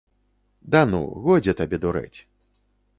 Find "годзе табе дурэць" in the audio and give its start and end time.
1.29-2.19